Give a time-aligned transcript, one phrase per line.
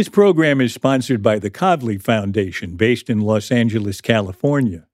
[0.00, 4.86] This program is sponsored by the Kavli Foundation, based in Los Angeles, California.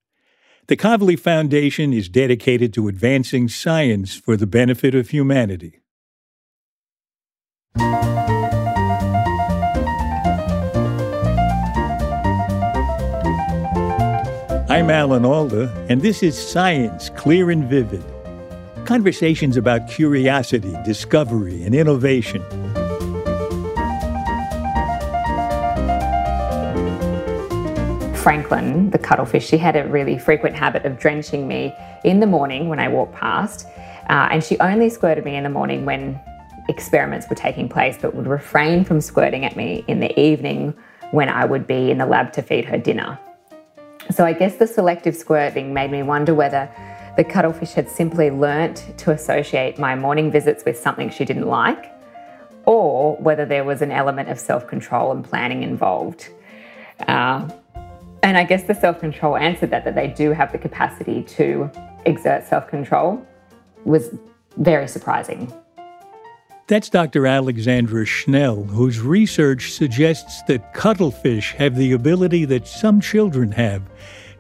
[0.67, 5.79] The Kavli Foundation is dedicated to advancing science for the benefit of humanity.
[14.69, 18.03] I'm Alan Alda, and this is Science Clear and Vivid.
[18.87, 22.43] Conversations about curiosity, discovery, and innovation.
[28.27, 31.73] Franklin, the cuttlefish, she had a really frequent habit of drenching me
[32.03, 33.69] in the morning when I walked past.
[34.11, 36.19] Uh, and she only squirted me in the morning when
[36.69, 40.75] experiments were taking place, but would refrain from squirting at me in the evening
[41.13, 43.17] when I would be in the lab to feed her dinner.
[44.11, 46.69] So I guess the selective squirting made me wonder whether
[47.17, 51.93] the cuttlefish had simply learnt to associate my morning visits with something she didn't like,
[52.65, 56.29] or whether there was an element of self control and planning involved.
[57.07, 57.49] Uh,
[58.27, 61.71] and I guess the self control answered that, that they do have the capacity to
[62.05, 63.25] exert self control
[63.85, 64.11] was
[64.57, 65.53] very surprising.
[66.67, 67.29] That's Dr.
[67.29, 73.83] Alexandra Schnell, whose research suggests that cuttlefish have the ability that some children have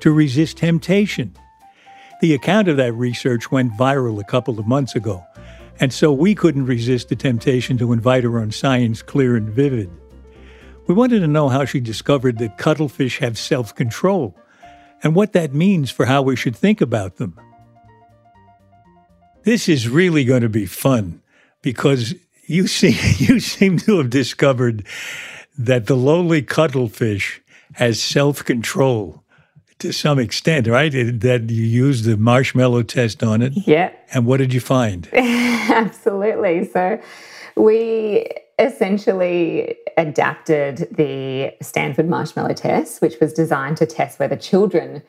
[0.01, 1.37] to resist temptation.
[2.21, 5.25] The account of that research went viral a couple of months ago,
[5.79, 9.91] and so we couldn't resist the temptation to invite her on Science Clear and Vivid.
[10.87, 14.37] We wanted to know how she discovered that cuttlefish have self control
[15.03, 17.39] and what that means for how we should think about them.
[19.43, 21.23] This is really going to be fun
[21.63, 22.15] because
[22.47, 24.87] you seem, you seem to have discovered
[25.59, 27.41] that the lowly cuttlefish
[27.75, 29.25] has self control
[29.79, 30.91] to some extent, right?
[30.91, 33.53] That you used the marshmallow test on it.
[33.67, 33.93] Yeah.
[34.15, 35.09] And what did you find?
[35.13, 36.65] Absolutely.
[36.65, 36.99] So
[37.57, 38.27] we
[38.59, 45.03] essentially adapted the Stanford Marshmallow Test, which was designed to test whether children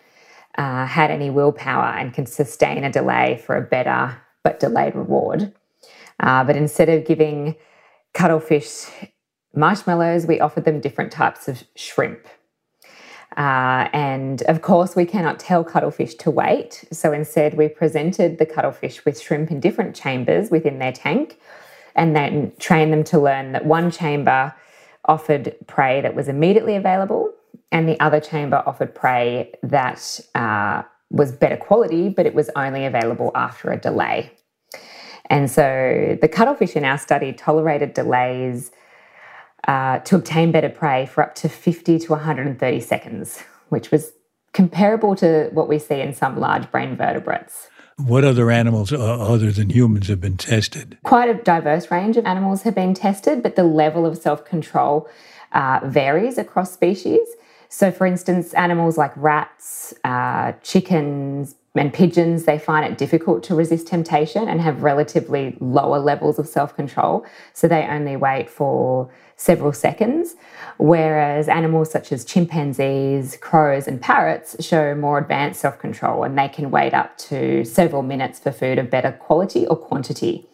[0.57, 5.53] uh, had any willpower and can sustain a delay for a better but delayed reward.
[6.19, 7.55] Uh, but instead of giving
[8.13, 8.85] cuttlefish
[9.53, 12.25] marshmallows, we offered them different types of shrimp.
[13.35, 16.85] Uh, and of course, we cannot tell cuttlefish to wait.
[16.91, 21.39] So instead, we presented the cuttlefish with shrimp in different chambers within their tank
[21.95, 24.55] and then train them to learn that one chamber
[25.07, 27.31] offered prey that was immediately available
[27.71, 32.85] and the other chamber offered prey that uh, was better quality, but it was only
[32.85, 34.31] available after a delay.
[35.29, 38.71] And so the cuttlefish in our study tolerated delays
[39.67, 44.13] uh, to obtain better prey for up to 50 to 130 seconds, which was
[44.53, 47.67] comparable to what we see in some large brain vertebrates.
[47.97, 50.99] What other animals uh, other than humans have been tested?
[51.03, 55.09] Quite a diverse range of animals have been tested, but the level of self control
[55.51, 57.27] uh, varies across species.
[57.69, 63.55] So, for instance, animals like rats, uh, chickens, and pigeons, they find it difficult to
[63.55, 67.25] resist temptation and have relatively lower levels of self control.
[67.53, 70.35] So, they only wait for several seconds,
[70.77, 76.49] whereas animals such as chimpanzees, crows, and parrots show more advanced self control and they
[76.49, 80.47] can wait up to several minutes for food of better quality or quantity.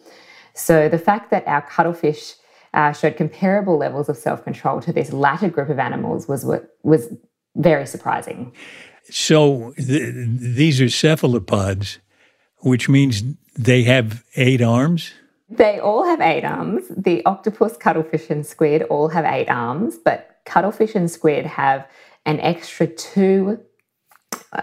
[0.54, 2.34] So the fact that our cuttlefish
[2.74, 6.44] uh, showed comparable levels of self control to this latter group of animals was
[6.82, 7.08] was
[7.56, 8.52] very surprising.
[9.10, 11.98] So th- these are cephalopods,
[12.58, 13.22] which means
[13.56, 15.12] they have eight arms.
[15.48, 16.84] They all have eight arms.
[16.88, 21.86] The octopus, cuttlefish, and squid all have eight arms, but cuttlefish and squid have
[22.26, 23.60] an extra two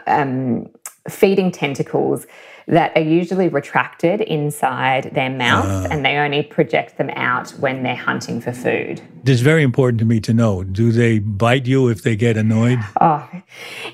[0.08, 0.70] um,
[1.10, 2.26] feeding tentacles
[2.68, 7.84] that are usually retracted inside their mouth uh, and they only project them out when
[7.84, 9.02] they're hunting for food.
[9.26, 12.80] It's very important to me to know do they bite you if they get annoyed?
[13.02, 13.28] Oh,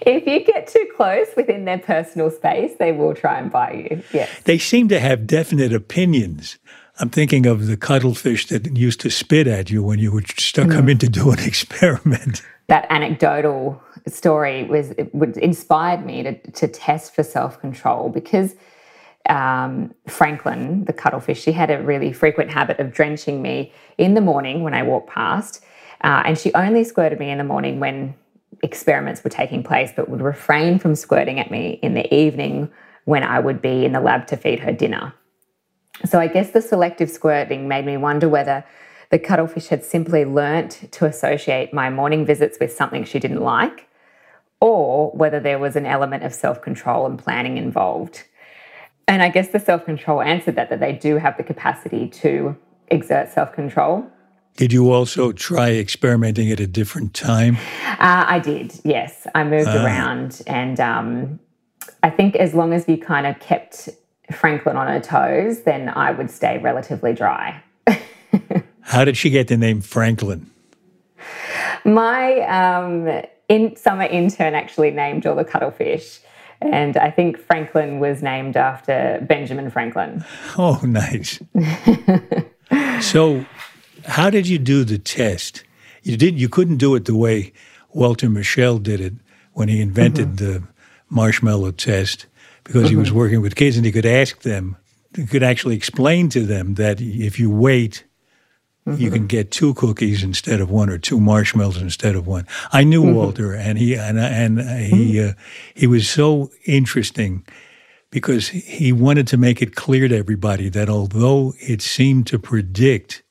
[0.01, 4.03] if you get too close within their personal space, they will try and bite you.
[4.11, 4.29] Yes.
[4.43, 6.57] They seem to have definite opinions.
[6.99, 10.67] I'm thinking of the cuttlefish that used to spit at you when you were stuck
[10.67, 10.73] mm.
[10.73, 12.41] come in to do an experiment.
[12.67, 14.91] That anecdotal story was
[15.37, 18.55] inspired me to, to test for self control because
[19.29, 24.21] um, Franklin, the cuttlefish, she had a really frequent habit of drenching me in the
[24.21, 25.63] morning when I walked past.
[26.01, 28.15] Uh, and she only squirted me in the morning when
[28.63, 32.69] experiments were taking place, but would refrain from squirting at me in the evening
[33.05, 35.13] when I would be in the lab to feed her dinner.
[36.05, 38.63] So I guess the selective squirting made me wonder whether
[39.09, 43.87] the cuttlefish had simply learnt to associate my morning visits with something she didn't like,
[44.59, 48.23] or whether there was an element of self control and planning involved.
[49.07, 52.57] And I guess the self control answered that, that they do have the capacity to
[52.89, 54.05] exert self control.
[54.57, 57.57] Did you also try experimenting at a different time?
[57.85, 59.27] Uh, I did, yes.
[59.35, 59.83] I moved uh.
[59.83, 61.39] around, and um,
[62.03, 63.89] I think as long as you kind of kept
[64.33, 67.61] Franklin on her toes, then I would stay relatively dry.
[68.81, 70.49] How did she get the name Franklin?
[71.85, 76.19] My um, in, summer intern actually named all the cuttlefish.
[76.59, 80.25] And I think Franklin was named after Benjamin Franklin.
[80.57, 81.39] Oh, nice.
[83.01, 83.45] so,
[84.05, 85.63] how did you do the test?
[86.01, 86.39] You did.
[86.39, 87.53] You couldn't do it the way
[87.93, 89.13] Walter Mischel did it
[89.53, 90.45] when he invented mm-hmm.
[90.45, 90.63] the
[91.09, 92.25] marshmallow test,
[92.63, 92.89] because mm-hmm.
[92.89, 93.17] he was mm-hmm.
[93.17, 94.77] working with kids and he could ask them,
[95.15, 98.03] he could actually explain to them that if you wait
[98.87, 99.01] Mm-hmm.
[99.01, 102.47] You can get two cookies instead of one, or two marshmallows instead of one.
[102.71, 103.15] I knew mm-hmm.
[103.15, 105.31] Walter, and he and and he mm-hmm.
[105.31, 105.33] uh,
[105.75, 107.45] he was so interesting
[108.11, 113.23] because he wanted to make it clear to everybody that although it seemed to predict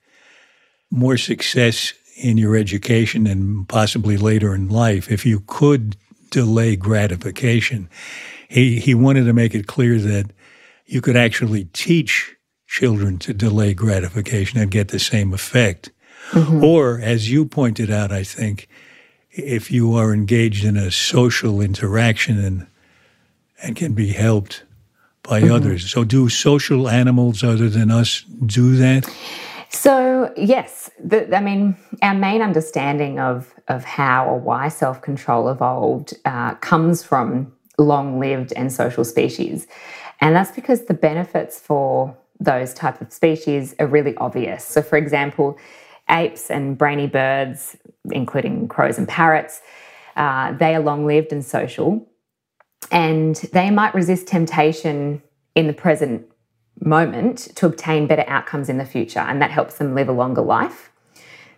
[0.90, 5.96] more success in your education and possibly later in life, if you could
[6.36, 7.88] delay gratification,
[8.46, 10.26] he he wanted to make it clear that
[10.84, 12.36] you could actually teach
[12.66, 15.90] children to delay gratification and get the same effect.
[16.32, 16.62] Mm-hmm.
[16.62, 18.68] Or, as you pointed out, I think,
[19.30, 22.66] if you are engaged in a social interaction and
[23.62, 24.64] and can be helped
[25.22, 25.54] by mm-hmm.
[25.54, 25.90] others.
[25.90, 29.08] So, do social animals other than us do that?
[29.70, 30.90] So, yes.
[31.02, 36.54] The, I mean, our main understanding of of how or why self control evolved uh,
[36.56, 39.66] comes from long lived and social species,
[40.20, 44.64] and that's because the benefits for those type of species are really obvious.
[44.64, 45.58] So, for example,
[46.08, 47.76] apes and brainy birds,
[48.10, 49.60] including crows and parrots,
[50.16, 52.06] uh, they are long lived and social,
[52.90, 55.22] and they might resist temptation
[55.54, 56.26] in the present
[56.80, 60.42] moment to obtain better outcomes in the future, and that helps them live a longer
[60.42, 60.90] life.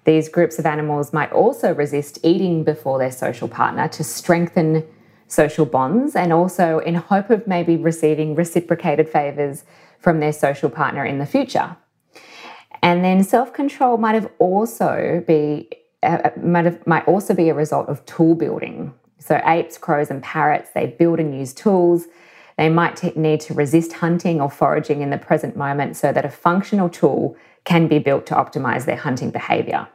[0.09, 4.83] These groups of animals might also resist eating before their social partner to strengthen
[5.27, 9.65] social bonds and also in hope of maybe receiving reciprocated favors
[9.99, 11.77] from their social partner in the future.
[12.83, 15.69] And then self-control might have also be
[16.03, 18.95] uh, might have, might also be a result of tool building.
[19.19, 22.07] So apes, crows, and parrots they build and use tools.
[22.57, 26.31] They might need to resist hunting or foraging in the present moment so that a
[26.31, 29.87] functional tool can be built to optimize their hunting behavior.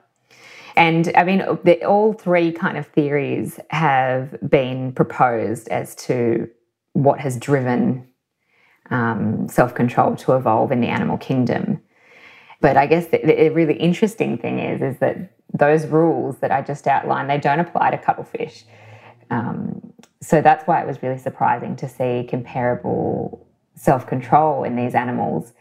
[0.76, 6.50] And I mean, the, all three kind of theories have been proposed as to
[6.94, 8.08] what has driven
[8.90, 11.82] um, self control to evolve in the animal kingdom.
[12.62, 16.62] But I guess the, the, really interesting thing is is that those rules that I
[16.62, 18.64] just outlined they don't apply to cuttlefish.
[19.30, 24.96] Um, so that's why it was really surprising to see comparable self control in these
[24.96, 25.54] animals.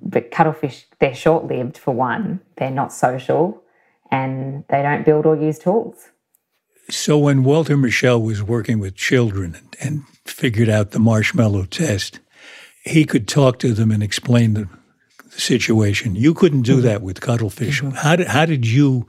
[0.00, 3.62] But cuttlefish, they're short lived for one, they're not social,
[4.10, 6.10] and they don't build or use tools.
[6.90, 12.20] So when Walter Mischel was working with children and figured out the marshmallow test,
[12.82, 14.68] he could talk to them and explain the,
[15.30, 16.14] the situation.
[16.14, 16.86] You couldn't do mm-hmm.
[16.86, 17.82] that with cuttlefish.
[17.82, 17.96] Mm-hmm.
[17.96, 19.06] How, did, how did you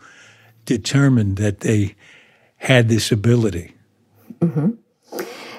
[0.66, 1.96] determine that they
[2.58, 3.74] had this ability?
[4.40, 4.72] Mm-hmm.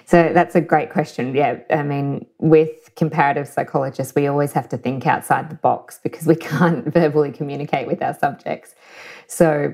[0.05, 1.35] So that's a great question.
[1.35, 6.27] Yeah, I mean, with comparative psychologists, we always have to think outside the box because
[6.27, 8.75] we can't verbally communicate with our subjects.
[9.27, 9.73] So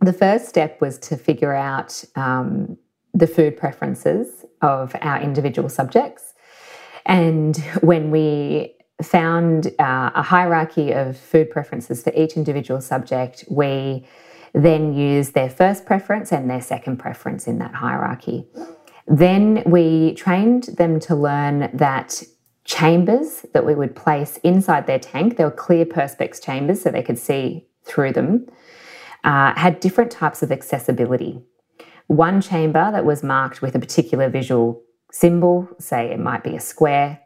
[0.00, 2.76] the first step was to figure out um,
[3.14, 6.34] the food preferences of our individual subjects.
[7.06, 14.04] And when we found uh, a hierarchy of food preferences for each individual subject, we
[14.52, 18.48] then used their first preference and their second preference in that hierarchy.
[19.06, 22.24] Then we trained them to learn that
[22.68, 27.02] chambers that we would place inside their tank, they were clear perspex chambers so they
[27.02, 28.46] could see through them,
[29.24, 31.40] uh, had different types of accessibility.
[32.08, 36.60] One chamber that was marked with a particular visual symbol, say it might be a
[36.60, 37.20] square,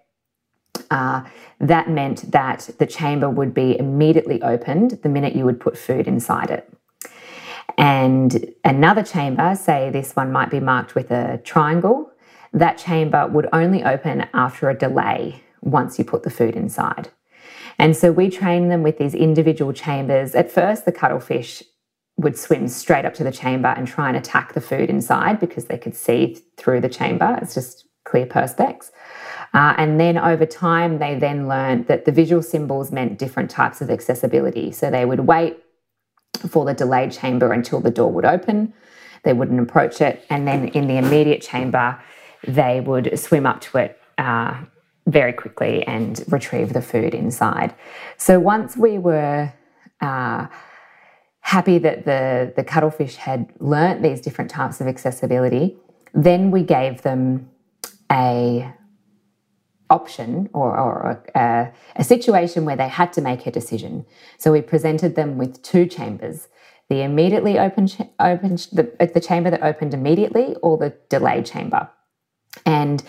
[0.93, 1.25] uh,
[1.59, 6.07] that meant that the chamber would be immediately opened the minute you would put food
[6.07, 6.73] inside it.
[7.77, 12.12] And another chamber, say this one might be marked with a triangle,
[12.53, 17.11] that chamber would only open after a delay once you put the food inside.
[17.79, 20.35] And so we train them with these individual chambers.
[20.35, 21.63] At first, the cuttlefish
[22.17, 25.67] would swim straight up to the chamber and try and attack the food inside because
[25.67, 27.39] they could see through the chamber.
[27.41, 28.91] It's just clear perspex.
[29.55, 33.81] Uh, and then over time, they then learned that the visual symbols meant different types
[33.81, 34.73] of accessibility.
[34.73, 35.59] So they would wait
[36.49, 38.73] for the delayed chamber until the door would open.
[39.25, 40.25] They wouldn't approach it.
[40.31, 42.01] And then in the immediate chamber,
[42.47, 44.63] they would swim up to it uh,
[45.07, 47.75] very quickly and retrieve the food inside.
[48.17, 49.53] So once we were
[50.01, 50.47] uh,
[51.41, 55.77] happy that the, the cuttlefish had learnt these different types of accessibility,
[56.15, 57.51] then we gave them
[58.11, 58.73] a
[59.91, 64.07] option or, or a, a, situation where they had to make a decision.
[64.39, 66.49] So we presented them with two chambers
[66.89, 67.89] the immediately open,
[68.21, 71.89] open the, the chamber that opened immediately or the delayed chamber.
[72.67, 73.03] And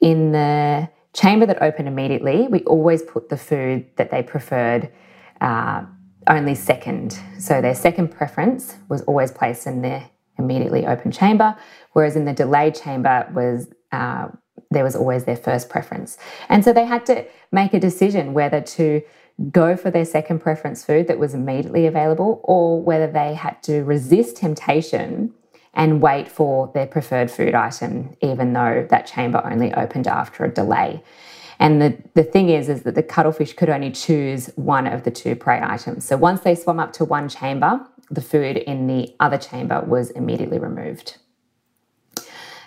[0.00, 4.90] in the chamber that opened immediately, we always put the food that they preferred
[5.40, 5.84] uh,
[6.26, 7.18] only second.
[7.38, 10.02] So their second preference was always placed in the
[10.38, 11.56] immediately open chamber,
[11.92, 14.28] whereas in the delayed chamber was uh,
[14.70, 16.16] there was always their first preference.
[16.48, 19.02] And so they had to make a decision whether to
[19.50, 23.82] go for their second preference food that was immediately available or whether they had to
[23.82, 25.32] resist temptation
[25.74, 30.52] and wait for their preferred food item, even though that chamber only opened after a
[30.52, 31.02] delay.
[31.60, 35.10] And the, the thing is, is that the cuttlefish could only choose one of the
[35.10, 36.06] two prey items.
[36.06, 40.10] So once they swam up to one chamber, the food in the other chamber was
[40.10, 41.18] immediately removed.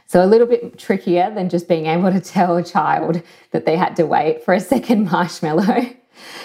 [0.05, 3.75] So a little bit trickier than just being able to tell a child that they
[3.75, 5.89] had to wait for a second marshmallow,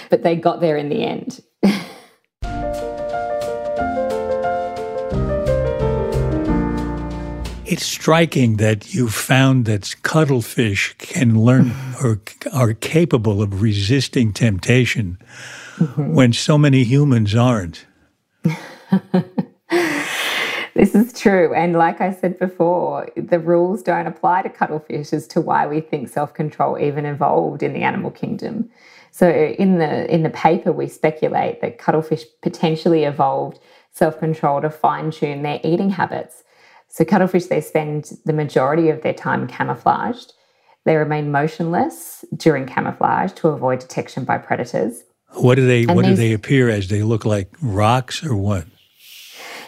[0.09, 1.41] but they got there in the end.
[7.79, 11.71] It's striking that you found that cuttlefish can learn
[12.03, 12.21] or
[12.53, 15.17] are capable of resisting temptation
[15.77, 16.13] mm-hmm.
[16.13, 17.87] when so many humans aren't.
[20.75, 21.55] this is true.
[21.55, 25.81] And like I said before, the rules don't apply to cuttlefish as to why we
[25.81, 28.69] think self-control even evolved in the animal kingdom.
[29.13, 33.61] So in the in the paper we speculate that cuttlefish potentially evolved
[33.93, 36.43] self-control to fine-tune their eating habits
[36.89, 40.33] so, cuttlefish, they spend the majority of their time camouflaged.
[40.85, 45.03] They remain motionless during camouflage to avoid detection by predators.
[45.35, 45.85] What do they?
[45.85, 46.89] And what these, do they appear as?
[46.89, 48.65] They look like rocks, or what?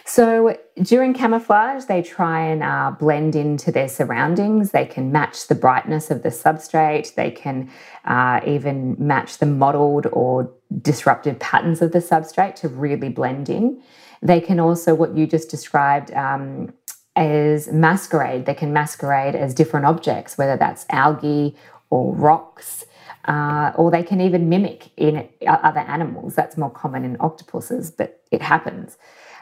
[0.03, 4.71] So during camouflage, they try and uh, blend into their surroundings.
[4.71, 7.15] They can match the brightness of the substrate.
[7.15, 7.69] They can
[8.03, 10.51] uh, even match the mottled or
[10.81, 13.81] disruptive patterns of the substrate to really blend in.
[14.21, 16.73] They can also, what you just described, um,
[17.15, 18.45] as masquerade.
[18.45, 21.55] They can masquerade as different objects, whether that's algae
[21.89, 22.85] or rocks,
[23.25, 26.35] uh, or they can even mimic in other animals.
[26.35, 28.97] That's more common in octopuses, but it happens.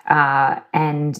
[0.07, 1.19] Uh, and,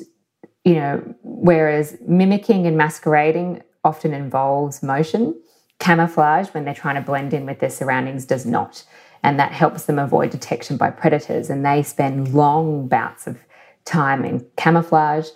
[0.66, 5.40] you know, whereas mimicking and masquerading often involves motion,
[5.80, 8.84] camouflage, when they're trying to blend in with their surroundings, does not.
[9.24, 11.50] And that helps them avoid detection by predators.
[11.50, 13.38] And they spend long bouts of
[13.86, 15.30] time in camouflage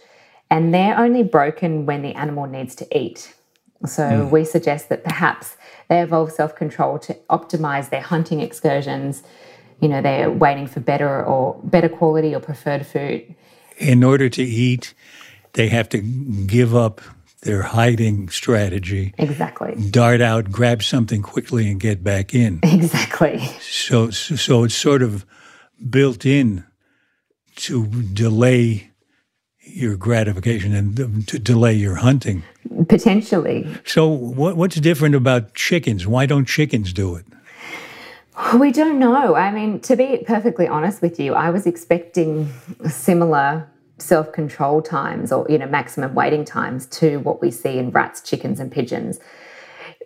[0.50, 3.34] and they're only broken when the animal needs to eat.
[3.86, 4.32] So mm.
[4.32, 5.58] we suggest that perhaps
[5.90, 9.24] they evolve self control to optimize their hunting excursions.
[9.82, 13.36] You know, they're waiting for better or better quality or preferred food.
[13.78, 14.94] In order to eat,
[15.54, 17.02] they have to give up
[17.42, 19.14] their hiding strategy.
[19.18, 19.76] Exactly.
[19.90, 22.60] Dart out, grab something quickly, and get back in.
[22.74, 23.40] Exactly.
[23.62, 25.26] So, so it's sort of
[25.90, 26.66] built in
[27.56, 28.92] to delay
[29.63, 32.43] your gratification and to delay your hunting.
[32.88, 33.67] Potentially.
[33.86, 36.05] So, what, what's different about chickens?
[36.05, 37.25] Why don't chickens do it?
[38.60, 39.36] We don't know.
[39.36, 42.51] I mean, to be perfectly honest with you, I was expecting
[42.89, 47.91] similar self control times or, you know, maximum waiting times to what we see in
[47.91, 49.20] rats, chickens, and pigeons.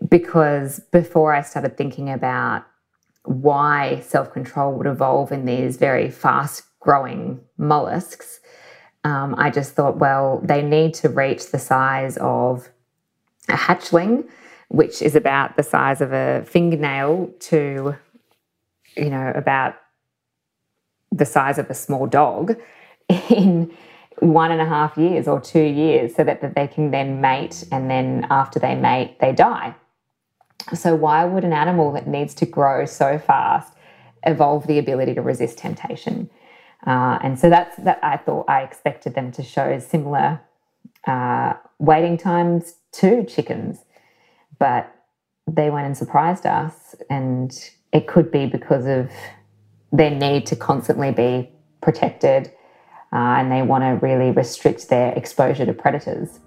[0.08, 2.66] Because before I started thinking about
[3.24, 8.40] why self control would evolve in these very fast growing mollusks,
[9.08, 12.68] um, I just thought, well, they need to reach the size of
[13.48, 14.28] a hatchling,
[14.68, 17.96] which is about the size of a fingernail to,
[18.98, 19.76] you know, about
[21.10, 22.58] the size of a small dog
[23.30, 23.74] in
[24.20, 27.64] one and a half years or two years so that, that they can then mate
[27.72, 29.74] and then after they mate, they die.
[30.74, 33.72] So, why would an animal that needs to grow so fast
[34.26, 36.30] evolve the ability to resist temptation?
[36.86, 40.42] Uh, and so that's that I thought I expected them to show similar
[41.06, 43.80] uh, waiting times to chickens,
[44.60, 44.94] but
[45.48, 46.96] they went and surprised us.
[47.10, 47.52] And
[47.92, 49.10] it could be because of
[49.92, 51.50] their need to constantly be
[51.82, 52.52] protected
[53.14, 56.40] uh, and they want to really restrict their exposure to predators.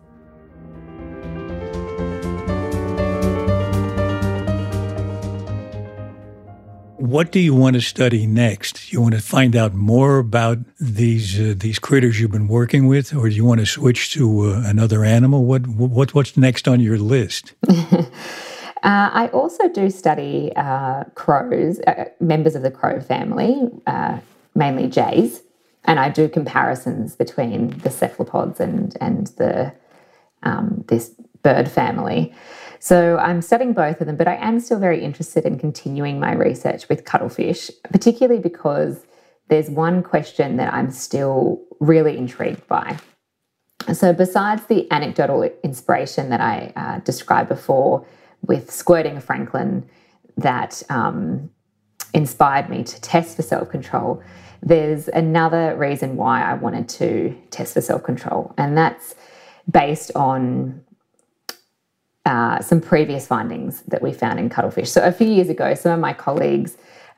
[7.11, 8.93] What do you want to study next?
[8.93, 13.13] You want to find out more about these uh, these critters you've been working with,
[13.13, 15.45] or do you want to switch to uh, another animal?
[15.45, 17.55] What what what's next on your list?
[17.69, 18.07] uh,
[18.85, 23.57] I also do study uh, crows, uh, members of the crow family,
[23.89, 24.21] uh,
[24.55, 25.43] mainly jays,
[25.83, 29.73] And I do comparisons between the cephalopods and, and the,
[30.45, 31.11] um, this
[31.43, 32.33] bird family.
[32.83, 36.33] So I'm studying both of them, but I am still very interested in continuing my
[36.33, 39.05] research with cuttlefish, particularly because
[39.49, 42.97] there's one question that I'm still really intrigued by.
[43.93, 48.07] So, besides the anecdotal inspiration that I uh, described before
[48.43, 49.87] with squirting Franklin
[50.39, 51.51] that um,
[52.15, 54.23] inspired me to test for self control,
[54.63, 59.15] there's another reason why I wanted to test for self control, and that's
[59.71, 60.83] based on
[62.27, 64.91] uh, some previous findings that we found in cuttlefish.
[64.91, 66.77] So, a few years ago, some of my colleagues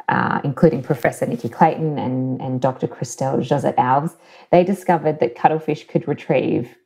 [0.09, 2.87] uh, including Professor Nicky Clayton and, and Dr.
[2.87, 4.16] Christelle Jozet-Alves,
[4.50, 6.76] they discovered that cuttlefish could retrieve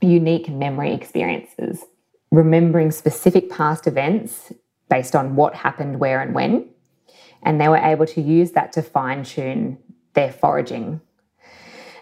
[0.00, 1.84] unique memory experiences,
[2.30, 4.52] remembering specific past events
[4.88, 6.68] based on what happened where and when.
[7.42, 9.78] And they were able to use that to fine tune
[10.14, 11.00] their foraging.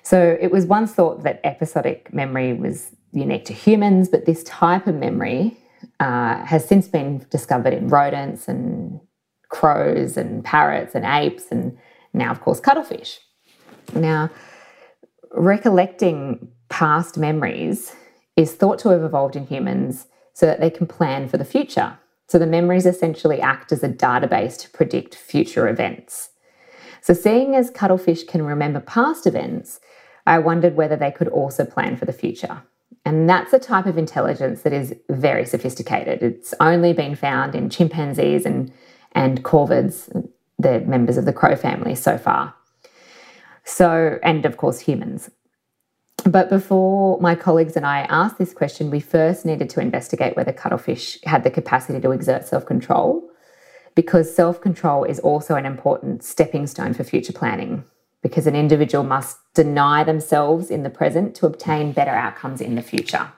[0.02, 4.86] So it was once thought that episodic memory was unique to humans, but this type
[4.86, 5.56] of memory
[6.00, 9.00] uh, has since been discovered in rodents and
[9.48, 11.76] crows and parrots and apes, and
[12.12, 13.20] now, of course, cuttlefish.
[13.94, 14.30] Now,
[15.32, 17.94] recollecting past memories
[18.36, 21.98] is thought to have evolved in humans so that they can plan for the future.
[22.28, 26.30] So the memories essentially act as a database to predict future events.
[27.02, 29.80] So, seeing as cuttlefish can remember past events,
[30.26, 32.62] I wondered whether they could also plan for the future.
[33.04, 36.22] And that's a type of intelligence that is very sophisticated.
[36.22, 38.72] It's only been found in chimpanzees and
[39.14, 40.08] and corvids,
[40.58, 42.54] the members of the crow family so far.
[43.64, 45.30] So, and of course, humans.
[46.24, 50.52] But before my colleagues and I asked this question, we first needed to investigate whether
[50.52, 53.28] cuttlefish had the capacity to exert self control,
[53.94, 57.84] because self control is also an important stepping stone for future planning,
[58.22, 62.82] because an individual must deny themselves in the present to obtain better outcomes in the
[62.82, 63.32] future.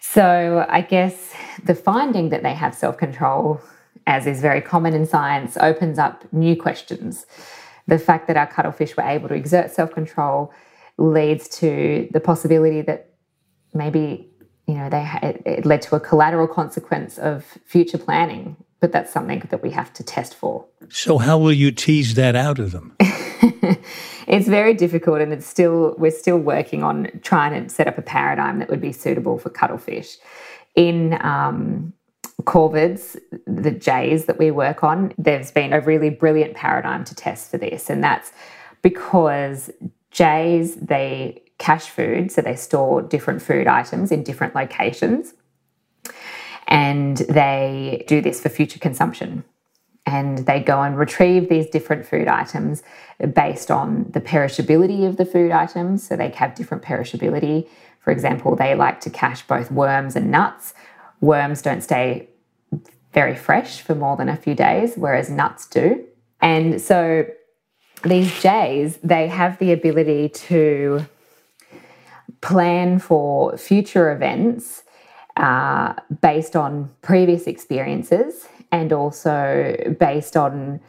[0.00, 1.34] So, I guess
[1.64, 3.60] the finding that they have self control
[4.06, 7.26] as is very common in science, opens up new questions.
[7.88, 10.52] The fact that our cuttlefish were able to exert self control
[10.98, 13.10] leads to the possibility that
[13.74, 14.30] maybe
[14.66, 15.06] you know they
[15.44, 19.92] it led to a collateral consequence of future planning but that's something that we have
[19.92, 22.96] to test for so how will you tease that out of them
[24.26, 28.02] it's very difficult and it's still we're still working on trying to set up a
[28.02, 30.16] paradigm that would be suitable for cuttlefish
[30.76, 31.92] in um,
[32.42, 37.50] corvids, the jays that we work on, there's been a really brilliant paradigm to test
[37.50, 37.90] for this.
[37.90, 38.32] And that's
[38.82, 39.70] because
[40.10, 45.34] jays, they cache food, so they store different food items in different locations.
[46.68, 49.44] And they do this for future consumption.
[50.06, 52.84] And they go and retrieve these different food items
[53.34, 56.06] based on the perishability of the food items.
[56.06, 57.68] So they have different perishability.
[58.00, 60.74] For example, they like to cache both worms and nuts,
[61.20, 62.28] worms don't stay
[63.12, 66.04] very fresh for more than a few days, whereas nuts do.
[66.40, 67.26] And so
[68.04, 71.06] these jays, they have the ability to
[72.40, 74.82] plan for future events
[75.36, 80.80] uh, based on previous experiences and also based on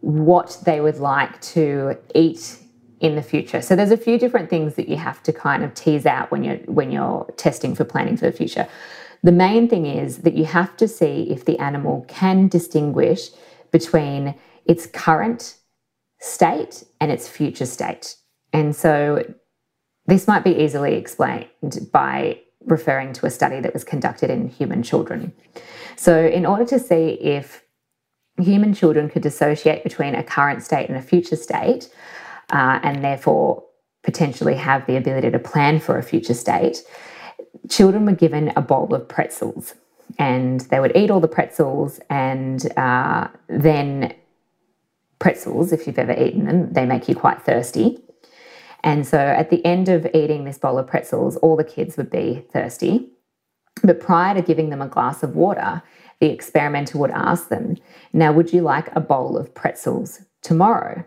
[0.00, 2.58] what they would like to eat
[3.00, 3.62] in the future.
[3.62, 6.44] So there's a few different things that you have to kind of tease out when
[6.44, 8.68] you're when you're testing for planning for the future.
[9.22, 13.28] The main thing is that you have to see if the animal can distinguish
[13.70, 15.56] between its current
[16.20, 18.16] state and its future state.
[18.52, 19.24] And so
[20.06, 24.82] this might be easily explained by referring to a study that was conducted in human
[24.82, 25.32] children.
[25.96, 27.62] So, in order to see if
[28.38, 31.90] human children could dissociate between a current state and a future state,
[32.52, 33.64] uh, and therefore
[34.02, 36.82] potentially have the ability to plan for a future state,
[37.68, 39.74] children were given a bowl of pretzels
[40.18, 44.14] and they would eat all the pretzels and uh, then
[45.18, 47.99] pretzels if you've ever eaten them they make you quite thirsty
[48.82, 52.10] and so at the end of eating this bowl of pretzels all the kids would
[52.10, 53.10] be thirsty.
[53.82, 55.82] But prior to giving them a glass of water
[56.20, 57.76] the experimenter would ask them
[58.12, 61.04] now would you like a bowl of pretzels tomorrow?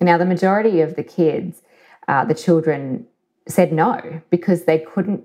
[0.00, 1.62] Now the majority of the kids
[2.08, 3.06] uh, the children
[3.46, 5.24] said no because they couldn't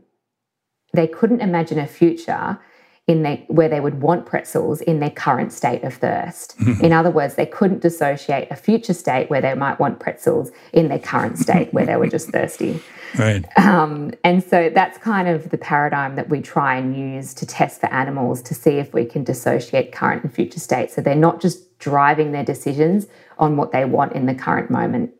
[0.94, 2.60] they couldn't imagine a future
[3.06, 6.56] in their, where they would want pretzels in their current state of thirst.
[6.82, 10.88] in other words, they couldn't dissociate a future state where they might want pretzels in
[10.88, 12.82] their current state where they were just thirsty.
[13.18, 13.46] Right.
[13.58, 17.82] Um, and so that's kind of the paradigm that we try and use to test
[17.82, 20.96] for animals to see if we can dissociate current and future states.
[20.96, 25.12] So they're not just driving their decisions on what they want in the current moment.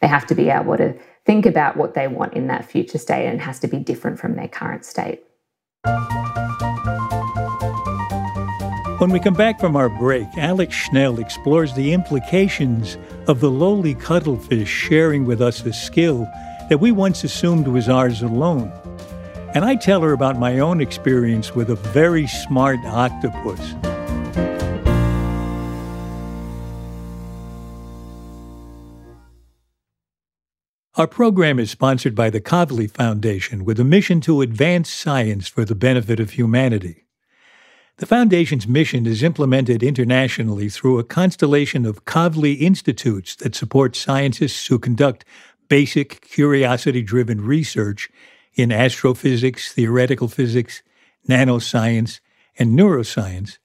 [0.00, 0.94] They have to be able to
[1.26, 4.20] think about what they want in that future state and it has to be different
[4.20, 5.22] from their current state.
[9.02, 13.94] When we come back from our break, Alex Schnell explores the implications of the lowly
[13.94, 16.28] cuttlefish sharing with us a skill
[16.68, 18.70] that we once assumed was ours alone.
[19.56, 23.74] And I tell her about my own experience with a very smart octopus.
[30.94, 35.64] Our program is sponsored by the Kavli Foundation with a mission to advance science for
[35.64, 37.02] the benefit of humanity.
[38.02, 44.66] The Foundation's mission is implemented internationally through a constellation of Kavli institutes that support scientists
[44.66, 45.24] who conduct
[45.68, 48.10] basic, curiosity driven research
[48.56, 50.82] in astrophysics, theoretical physics,
[51.28, 52.18] nanoscience,
[52.58, 53.58] and neuroscience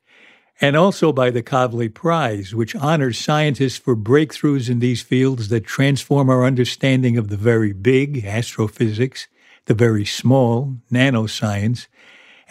[0.62, 5.66] and also by the Kavli Prize, which honors scientists for breakthroughs in these fields that
[5.66, 9.28] transform our understanding of the very big, astrophysics,
[9.66, 11.88] the very small, nanoscience,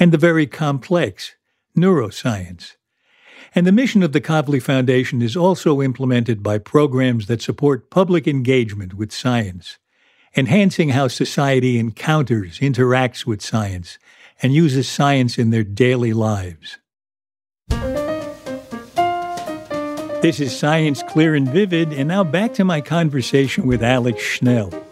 [0.00, 1.35] and the very complex,
[1.76, 2.76] neuroscience.
[3.54, 8.26] And the mission of the Kavli Foundation is also implemented by programs that support public
[8.26, 9.78] engagement with science,
[10.36, 13.98] enhancing how society encounters, interacts with science,
[14.42, 16.78] and uses science in their daily lives.
[20.22, 24.85] This is Science Clear and Vivid, and now back to my conversation with Alex Schnell.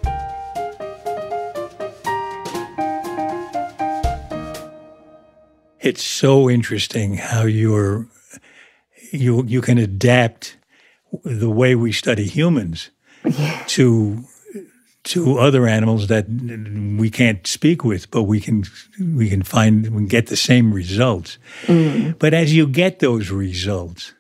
[5.85, 8.07] It's so interesting how you're
[9.13, 10.57] you you can adapt
[11.25, 12.91] the way we study humans
[13.23, 13.63] yeah.
[13.67, 14.25] to
[15.05, 16.27] to other animals that
[16.99, 18.65] we can't speak with, but we can
[18.99, 21.37] we can find we can get the same results.
[21.67, 22.19] Mm.
[22.19, 24.15] But as you get those results,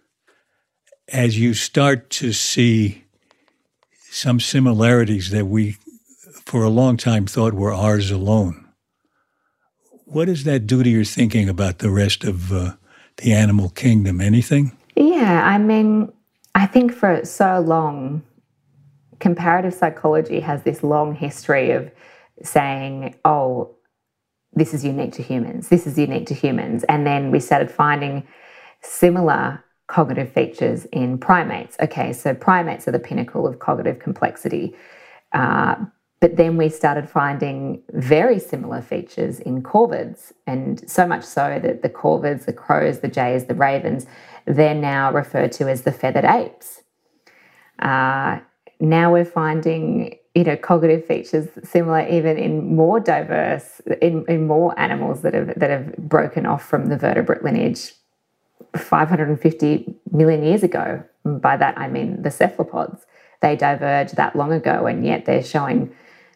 [1.09, 3.05] as you start to see
[4.11, 5.79] some similarities that we
[6.45, 8.64] for a long time thought were ours alone,
[10.05, 12.73] what does that do to your thinking about the rest of uh,
[13.17, 14.21] the animal kingdom?
[14.21, 14.77] Anything?
[14.97, 16.13] Yeah, I mean,
[16.55, 18.23] I think for so long
[19.21, 21.91] comparative psychology has this long history of
[22.43, 23.75] saying, oh,
[24.53, 26.85] this is unique to humans, this is unique to humans.
[26.85, 28.27] And then we started finding
[28.83, 31.77] similar cognitive features in primates.
[31.81, 34.77] Okay, so primates are the pinnacle of cognitive complexity.
[35.33, 35.77] Uh,
[36.25, 41.83] but then we started finding very similar features in corvids, and so much so that
[41.83, 44.07] the corvids, the crows, the jays, the ravens,
[44.47, 46.81] they're now referred to as the feathered apes.
[47.79, 48.39] Uh,
[48.81, 54.77] now we're finding you know cognitive features similar even in more diverse in, in more
[54.81, 57.93] animals that have that have broken off from the vertebrate lineage
[58.75, 63.05] 550 million years ago by that i mean the cephalopods
[63.43, 65.95] they diverged that long ago and yet they're showing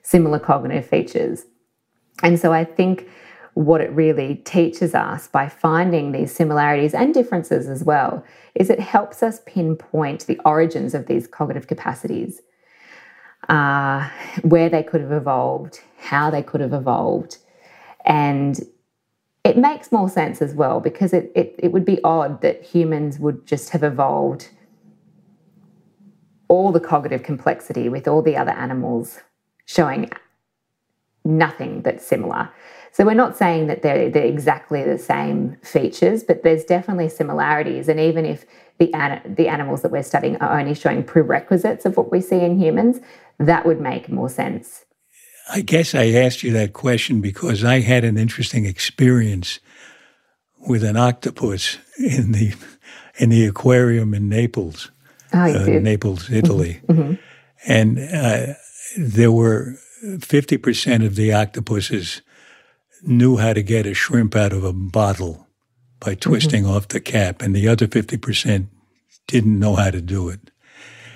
[0.09, 1.45] similar cognitive features
[2.23, 3.09] and so i think
[3.59, 8.79] what it really teaches us by finding these similarities and differences as well is it
[8.79, 12.41] helps us pinpoint the origins of these cognitive capacities,
[13.49, 14.09] uh,
[14.43, 17.39] where they could have evolved, how they could have evolved.
[18.05, 18.61] And
[19.43, 23.19] it makes more sense as well because it, it, it would be odd that humans
[23.19, 24.51] would just have evolved
[26.47, 29.19] all the cognitive complexity with all the other animals
[29.69, 30.11] showing
[31.25, 32.51] nothing that's similar.
[32.91, 37.87] So we're not saying that they're, they're exactly the same features, but there's definitely similarities.
[37.89, 38.47] And even if
[38.79, 38.91] the,
[39.27, 42.99] the animals that we're studying are only showing prerequisites of what we see in humans,
[43.39, 44.87] that would make more sense.
[45.51, 49.61] I guess I asked you that question because I had an interesting experience
[50.67, 52.55] with an octopus in the
[53.19, 54.91] in the aquarium in Naples,
[55.35, 56.35] oh, uh, Naples, mm-hmm.
[56.35, 57.15] Italy, mm-hmm.
[57.67, 58.55] and uh,
[58.97, 59.75] there were
[60.21, 62.23] fifty percent of the octopuses
[63.03, 65.47] knew how to get a shrimp out of a bottle
[66.01, 66.31] by mm-hmm.
[66.31, 66.73] twisting mm-hmm.
[66.73, 68.67] off the cap, and the other 50%
[69.27, 70.51] didn't know how to do it.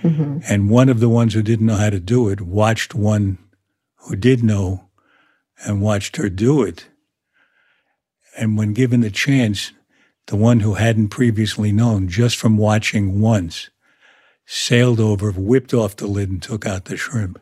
[0.03, 0.39] Mm-hmm.
[0.49, 3.39] And one of the ones who didn't know how to do it watched one
[3.97, 4.89] who did know
[5.65, 6.89] and watched her do it.
[8.37, 9.73] And when given the chance,
[10.27, 13.71] the one who hadn't previously known, just from watching once,
[14.45, 17.41] sailed over, whipped off the lid, and took out the shrimp.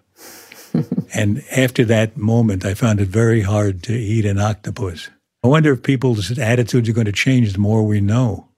[1.14, 5.10] and after that moment, I found it very hard to eat an octopus.
[5.42, 8.48] I wonder if people's attitudes are going to change the more we know.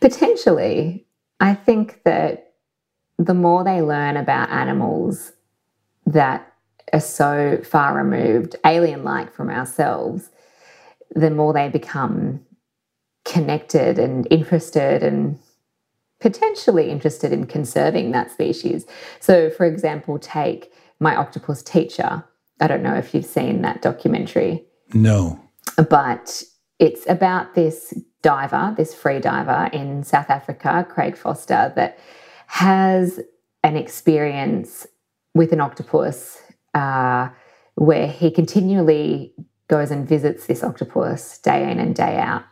[0.00, 1.06] Potentially.
[1.40, 2.52] I think that
[3.18, 5.32] the more they learn about animals
[6.06, 6.52] that
[6.92, 10.30] are so far removed, alien like from ourselves,
[11.14, 12.40] the more they become
[13.24, 15.38] connected and interested and
[16.20, 18.86] potentially interested in conserving that species.
[19.20, 22.24] So, for example, take My Octopus Teacher.
[22.60, 24.64] I don't know if you've seen that documentary.
[24.92, 25.40] No.
[25.88, 26.42] But
[26.78, 31.98] it's about this diver, this free diver in South Africa, Craig Foster, that
[32.46, 33.20] has
[33.62, 34.86] an experience
[35.34, 36.40] with an octopus
[36.74, 37.28] uh,
[37.74, 39.34] where he continually
[39.68, 42.44] goes and visits this octopus day in and day out.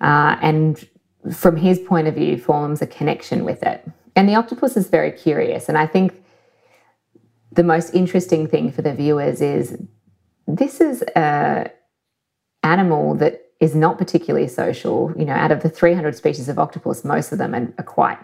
[0.00, 0.88] Uh, and
[1.34, 3.88] from his point of view, forms a connection with it.
[4.14, 5.68] And the octopus is very curious.
[5.68, 6.22] And I think
[7.56, 9.76] the most interesting thing for the viewers is
[10.46, 11.70] this is a
[12.62, 15.12] animal that is not particularly social.
[15.16, 18.18] You know, out of the 300 species of octopus, most of them are, quite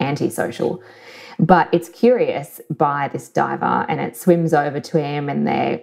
[0.00, 0.82] antisocial.
[1.38, 5.82] But it's curious by this diver and it swims over to him and they're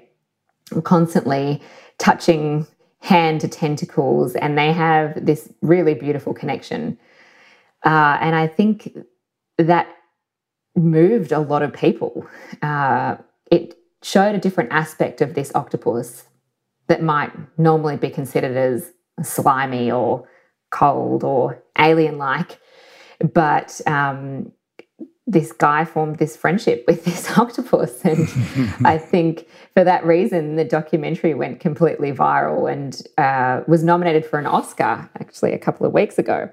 [0.83, 1.61] constantly
[1.99, 2.67] touching
[2.99, 6.97] hand to tentacles and they have this really beautiful connection.
[7.85, 8.97] Uh, and I think
[9.57, 9.87] that
[10.75, 12.25] moved a lot of people.
[12.61, 13.17] Uh,
[13.51, 16.25] it showed a different aspect of this octopus
[16.87, 20.27] that might normally be considered as slimy or
[20.71, 22.59] cold or alien like.
[23.33, 24.51] But um,
[25.25, 28.03] this guy formed this friendship with this octopus.
[28.03, 28.27] And
[28.85, 34.39] I think for that reason, the documentary went completely viral and uh, was nominated for
[34.39, 36.49] an Oscar actually a couple of weeks ago.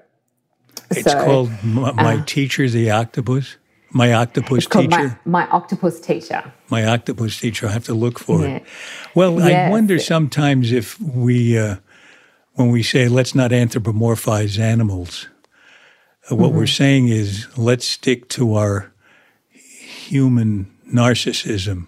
[0.90, 3.56] It's so, called My, my uh, Teacher, the Octopus.
[3.92, 5.20] My Octopus Teacher.
[5.24, 6.52] My, my, Octopus Teacher.
[6.68, 7.66] My Octopus Teacher.
[7.66, 8.56] I have to look for yeah.
[8.56, 8.64] it.
[9.14, 9.68] Well, yes.
[9.68, 11.76] I wonder sometimes if we, uh,
[12.54, 15.28] when we say let's not anthropomorphize animals,
[16.28, 16.56] what mm-hmm.
[16.56, 18.92] we're saying is let's stick to our
[19.50, 21.86] human narcissism,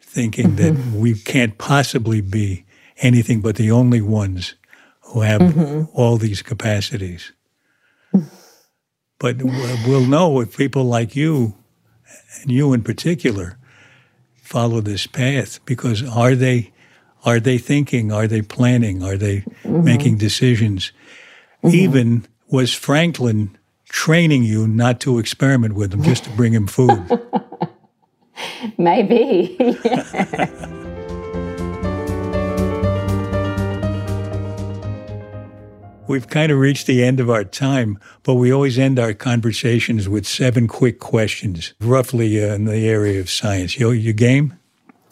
[0.00, 0.92] thinking mm-hmm.
[0.92, 2.64] that we can't possibly be
[2.98, 4.54] anything but the only ones
[5.00, 5.84] who have mm-hmm.
[5.92, 7.32] all these capacities.
[9.18, 11.54] But we'll know if people like you,
[12.42, 13.58] and you in particular,
[14.34, 16.72] follow this path because are they
[17.24, 19.82] are they thinking are they planning are they mm-hmm.
[19.82, 20.92] making decisions
[21.62, 21.74] mm-hmm.
[21.74, 23.56] even was franklin
[23.94, 27.20] training you not to experiment with him, just to bring him food.
[28.76, 29.56] Maybe.
[36.06, 40.06] We've kind of reached the end of our time, but we always end our conversations
[40.06, 43.78] with seven quick questions, roughly uh, in the area of science.
[43.78, 44.58] You, you game?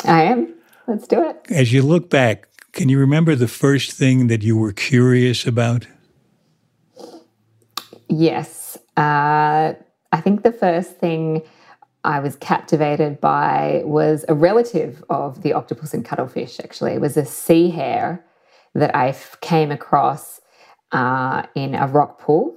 [0.05, 0.55] I am.
[0.87, 1.47] Let's do it.
[1.51, 5.87] As you look back, can you remember the first thing that you were curious about?
[8.11, 8.77] Yes.
[8.95, 9.73] Uh,
[10.13, 11.41] I think the first thing
[12.05, 16.93] I was captivated by was a relative of the octopus and cuttlefish, actually.
[16.93, 18.23] It was a sea hare
[18.75, 20.42] that I came across
[20.93, 22.57] uh, in a rock pool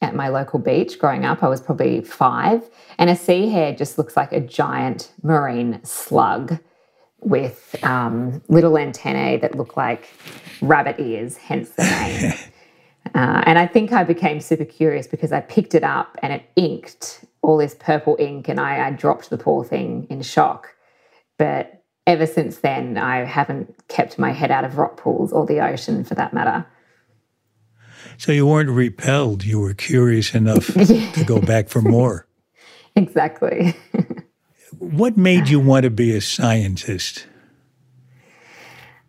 [0.00, 1.42] at my local beach growing up.
[1.42, 2.68] I was probably five.
[2.98, 6.58] And a sea hare just looks like a giant marine slug
[7.20, 10.08] with um, little antennae that look like
[10.60, 12.32] rabbit ears, hence the name.
[13.14, 16.44] Uh, and I think I became super curious because I picked it up and it
[16.56, 20.68] inked all this purple ink, and I, I dropped the poor thing in shock.
[21.36, 25.60] But ever since then, I haven't kept my head out of rock pools or the
[25.60, 26.64] ocean for that matter.
[28.18, 32.26] So you weren't repelled, you were curious enough to go back for more.
[32.96, 33.74] exactly.
[34.78, 37.26] what made you want to be a scientist?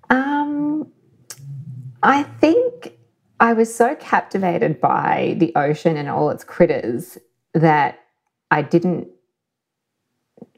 [0.10, 0.92] Um,
[2.02, 2.98] I think
[3.40, 7.18] I was so captivated by the ocean and all its critters
[7.54, 8.00] that
[8.52, 9.08] I didn't.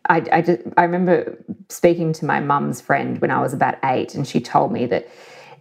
[0.08, 4.14] I, I, just, I remember speaking to my mum's friend when I was about eight,
[4.14, 5.10] and she told me that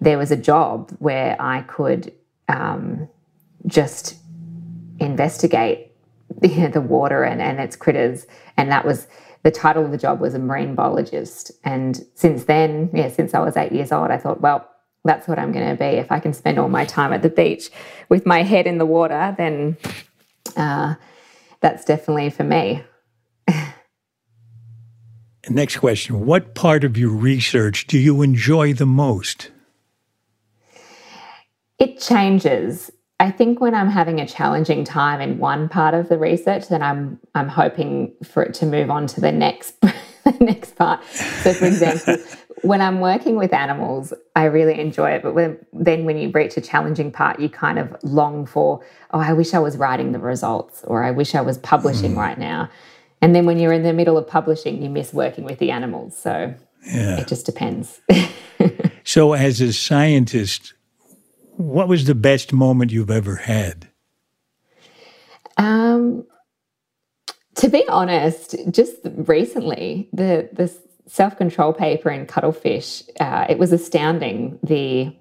[0.00, 2.12] there was a job where I could
[2.48, 3.08] um,
[3.66, 4.16] just
[4.98, 5.92] investigate
[6.40, 8.26] the, the water and, and its critters.
[8.56, 9.06] And that was
[9.42, 11.52] the title of the job was a marine biologist.
[11.64, 14.68] And since then, yeah, since I was eight years old, I thought, well,
[15.04, 15.84] that's what I'm going to be.
[15.84, 17.70] If I can spend all my time at the beach
[18.08, 19.76] with my head in the water, then
[20.56, 20.94] uh,
[21.60, 22.82] that's definitely for me.
[25.50, 29.50] Next question What part of your research do you enjoy the most?
[31.78, 32.90] It changes.
[33.20, 36.82] I think when I'm having a challenging time in one part of the research, then
[36.82, 41.04] I'm I'm hoping for it to move on to the next the next part.
[41.04, 42.16] So, for example,
[42.62, 45.22] when I'm working with animals, I really enjoy it.
[45.22, 49.20] But when, then when you reach a challenging part, you kind of long for, oh,
[49.20, 52.18] I wish I was writing the results or I wish I was publishing mm.
[52.18, 52.70] right now.
[53.20, 56.16] And then when you're in the middle of publishing, you miss working with the animals.
[56.16, 56.54] So
[56.86, 57.18] yeah.
[57.18, 58.00] it just depends.
[59.04, 60.74] so, as a scientist,
[61.56, 63.88] what was the best moment you've ever had?
[65.56, 66.26] Um,
[67.56, 70.72] to be honest, just recently, the the
[71.06, 75.14] self control paper in Cuttlefish, uh, it was astounding the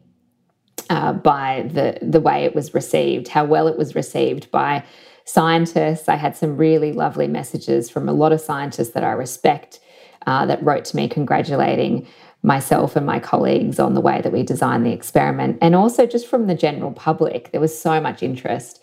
[0.90, 4.84] uh, by the the way it was received, how well it was received by
[5.26, 6.10] scientists.
[6.10, 9.80] I had some really lovely messages from a lot of scientists that I respect
[10.28, 12.08] uh, that wrote to me congratulating
[12.42, 16.28] myself and my colleagues on the way that we designed the experiment, and also just
[16.28, 17.52] from the general public.
[17.52, 18.82] There was so much interest.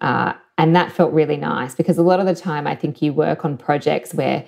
[0.00, 3.12] Uh, and that felt really nice because a lot of the time I think you
[3.12, 4.44] work on projects where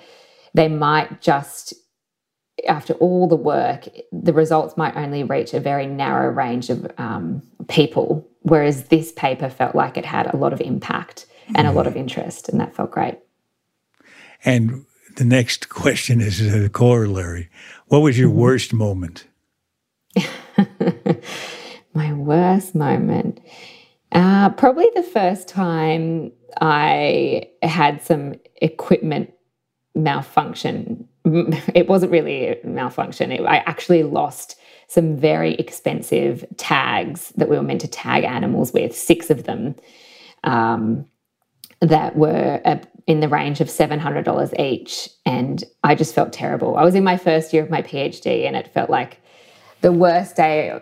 [0.53, 1.75] they might just,
[2.69, 7.43] after all the work, the results might only reach a very narrow range of um,
[7.69, 8.27] people.
[8.43, 11.97] Whereas this paper felt like it had a lot of impact and a lot of
[11.97, 13.19] interest, and that felt great.
[14.45, 14.85] And
[15.17, 17.49] the next question is a corollary.
[17.89, 18.39] What was your mm-hmm.
[18.39, 19.27] worst moment?
[21.95, 23.41] My worst moment.
[24.13, 29.33] Uh, probably the first time I had some equipment
[29.95, 31.09] malfunction.
[31.75, 33.33] It wasn't really a malfunction.
[33.33, 34.57] It, I actually lost
[34.89, 39.75] some very expensive tags that we were meant to tag animals with, six of them,
[40.45, 41.07] um,
[41.81, 45.09] that were uh, in the range of $700 each.
[45.27, 46.77] And I just felt terrible.
[46.77, 49.21] I was in my first year of my PhD and it felt like
[49.83, 50.81] the worst day,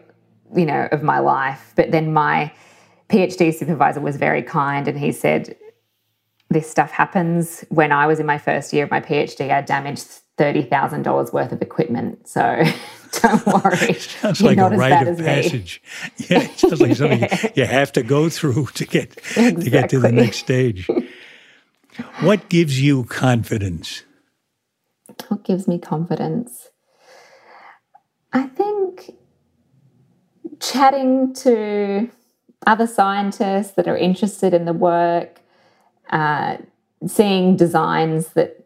[0.55, 1.73] you know, of my life.
[1.75, 2.53] But then my
[3.09, 5.57] PhD supervisor was very kind and he said,
[6.49, 7.65] This stuff happens.
[7.69, 10.07] When I was in my first year of my PhD, I damaged
[10.39, 12.29] $30,000 worth of equipment.
[12.29, 12.63] So
[13.23, 13.95] don't worry.
[13.95, 15.83] sounds You're like a rite of passage.
[16.19, 16.27] Me.
[16.31, 17.49] Yeah, it sounds like something yeah.
[17.55, 19.65] you have to go through to get exactly.
[19.65, 20.89] to get to the next stage.
[22.21, 24.05] What gives you confidence?
[25.29, 26.69] What gives me confidence?
[28.33, 29.15] I think
[30.61, 32.11] chatting to
[32.67, 35.41] other scientists that are interested in the work,
[36.11, 36.59] uh,
[37.07, 38.59] seeing designs that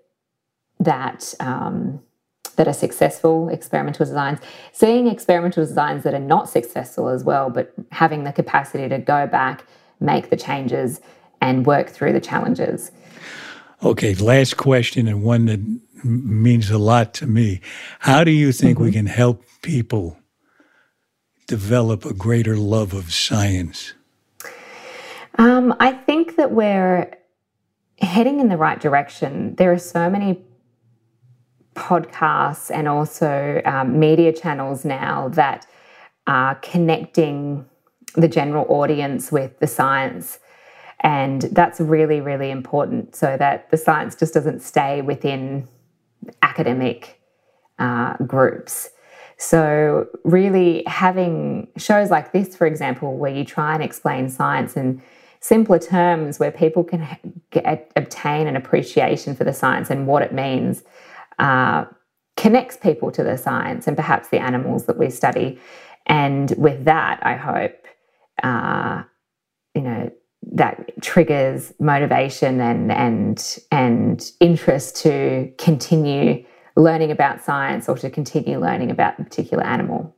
[0.79, 2.01] that um,
[2.57, 4.39] that are successful, experimental designs,
[4.73, 9.27] seeing experimental designs that are not successful as well, but having the capacity to go
[9.27, 9.65] back,
[10.01, 11.01] make the changes,
[11.41, 12.93] and work through the challenges.
[13.83, 15.61] Okay, last question, and one that
[16.05, 17.61] means a lot to me.
[18.01, 18.85] How do you think mm-hmm.
[18.85, 20.19] we can help people
[21.47, 23.93] develop a greater love of science?
[25.39, 27.13] Um, I think that we're
[28.01, 29.55] heading in the right direction.
[29.57, 30.43] There are so many
[31.75, 35.67] podcasts and also um, media channels now that
[36.27, 37.67] are connecting
[38.15, 40.39] the general audience with the science.
[41.07, 45.69] And that's really, really important so that the science just doesn't stay within
[46.43, 47.21] academic
[47.79, 48.91] uh, groups.
[49.39, 55.01] So, really, having shows like this, for example, where you try and explain science in
[55.39, 57.07] simpler terms, where people can
[57.53, 60.83] get, obtain an appreciation for the science and what it means,
[61.39, 61.85] uh,
[62.37, 65.61] connects people to the science and perhaps the animals that we study.
[66.07, 67.87] And with that, I hope,
[68.43, 69.05] uh,
[69.73, 70.11] you know,
[70.53, 76.45] that triggers motivation and and and interest to continue
[76.77, 80.16] learning about science or to continue learning about a particular animal.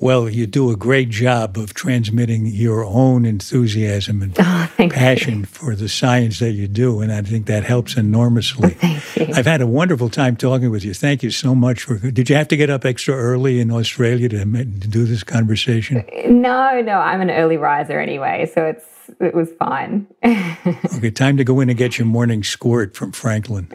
[0.00, 5.44] Well, you do a great job of transmitting your own enthusiasm and oh, passion you.
[5.44, 8.70] for the science that you do, and I think that helps enormously.
[8.80, 9.34] Thank you.
[9.34, 10.94] I've had a wonderful time talking with you.
[10.94, 11.98] Thank you so much for.
[11.98, 16.02] Did you have to get up extra early in Australia to, to do this conversation?
[16.26, 18.86] No, no, I'm an early riser anyway, so it's
[19.20, 20.06] it was fine.
[20.24, 23.68] okay, time to go in and get your morning squirt from Franklin.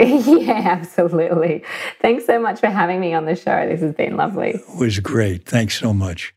[0.26, 1.62] yeah, absolutely.
[2.00, 3.68] Thanks so much for having me on the show.
[3.68, 4.50] This has been lovely.
[4.50, 5.44] It was great.
[5.44, 6.34] Thanks so much.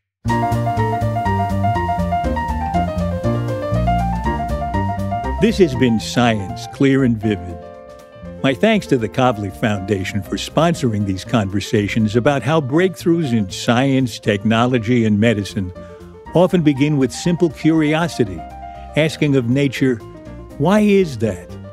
[5.40, 7.58] This has been Science Clear and Vivid.
[8.42, 14.18] My thanks to the Kavli Foundation for sponsoring these conversations about how breakthroughs in science,
[14.18, 15.72] technology, and medicine
[16.34, 18.38] often begin with simple curiosity,
[18.96, 19.96] asking of nature,
[20.58, 21.63] why is that?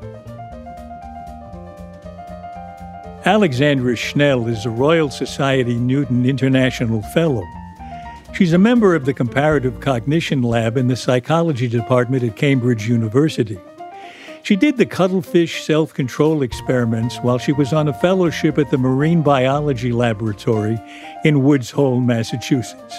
[3.26, 7.46] Alexandra Schnell is a Royal Society Newton International Fellow.
[8.34, 13.60] She's a member of the Comparative Cognition Lab in the Psychology Department at Cambridge University.
[14.42, 18.80] She did the cuttlefish self control experiments while she was on a fellowship at the
[18.80, 20.82] Marine Biology Laboratory
[21.24, 22.98] in Woods Hole, Massachusetts.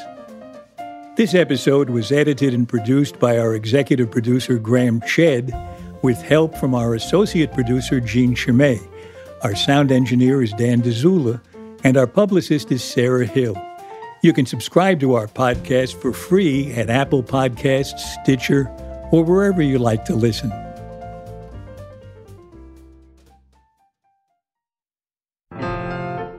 [1.16, 5.52] This episode was edited and produced by our executive producer, Graham Chedd,
[6.02, 8.91] with help from our associate producer, Jean Chumsae.
[9.42, 11.40] Our sound engineer is Dan Dzula,
[11.82, 13.60] and our publicist is Sarah Hill.
[14.22, 18.68] You can subscribe to our podcast for free at Apple Podcasts, Stitcher,
[19.10, 20.50] or wherever you like to listen.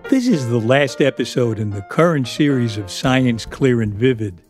[0.10, 4.42] This is the last episode in the current series of Science Clear and Vivid.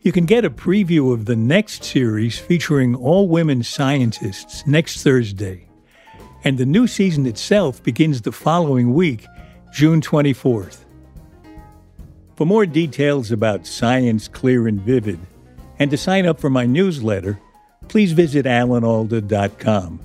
[0.00, 5.68] You can get a preview of the next series featuring all women scientists next Thursday.
[6.44, 9.26] And the new season itself begins the following week,
[9.72, 10.78] June 24th.
[12.36, 15.20] For more details about Science Clear and Vivid,
[15.78, 17.38] and to sign up for my newsletter,
[17.88, 20.00] please visit alanalda.com.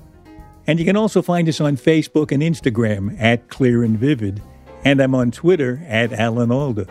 [0.66, 4.42] And you can also find us on Facebook and Instagram at Clear and Vivid,
[4.84, 6.86] and I'm on Twitter at Alan Alda.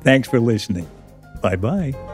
[0.00, 0.90] Thanks for listening.
[1.40, 2.11] Bye bye.